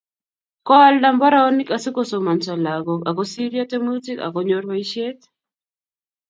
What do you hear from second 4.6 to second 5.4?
boisiet